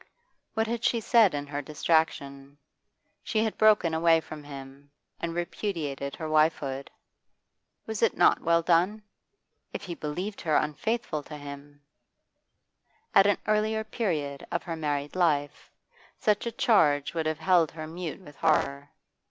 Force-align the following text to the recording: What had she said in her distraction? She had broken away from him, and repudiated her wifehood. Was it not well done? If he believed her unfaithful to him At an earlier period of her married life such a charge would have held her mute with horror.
What 0.55 0.65
had 0.65 0.83
she 0.83 0.99
said 0.99 1.35
in 1.35 1.45
her 1.45 1.61
distraction? 1.61 2.57
She 3.21 3.43
had 3.43 3.55
broken 3.55 3.93
away 3.93 4.19
from 4.19 4.43
him, 4.43 4.89
and 5.19 5.35
repudiated 5.35 6.15
her 6.15 6.27
wifehood. 6.27 6.89
Was 7.85 8.01
it 8.01 8.17
not 8.17 8.41
well 8.41 8.63
done? 8.63 9.03
If 9.73 9.83
he 9.83 9.93
believed 9.93 10.41
her 10.41 10.55
unfaithful 10.55 11.21
to 11.25 11.37
him 11.37 11.83
At 13.13 13.27
an 13.27 13.37
earlier 13.45 13.83
period 13.83 14.43
of 14.51 14.63
her 14.63 14.75
married 14.75 15.15
life 15.15 15.69
such 16.17 16.47
a 16.47 16.51
charge 16.51 17.13
would 17.13 17.27
have 17.27 17.37
held 17.37 17.69
her 17.73 17.85
mute 17.85 18.21
with 18.21 18.37
horror. 18.37 18.89